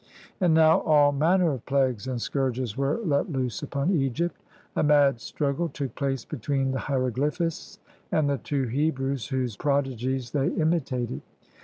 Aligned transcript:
And 0.39 0.55
now 0.55 0.79
all 0.79 1.11
manner 1.11 1.51
of 1.51 1.63
plagues 1.67 2.07
and 2.07 2.19
scourges 2.19 2.75
were 2.75 2.97
let 3.05 3.31
loose 3.31 3.61
upon 3.61 3.91
Egypt; 3.91 4.35
a 4.75 4.81
mad 4.81 5.21
struggle 5.21 5.69
took 5.69 5.93
place 5.93 6.25
between 6.25 6.71
the 6.71 6.79
hieroglyphists 6.79 7.77
and 8.11 8.27
the 8.27 8.39
two 8.39 8.63
Hebrews, 8.63 9.27
whose 9.27 9.55
prodi 9.55 9.95
gies 9.95 10.31
they 10.31 10.47
imitated. 10.47 11.21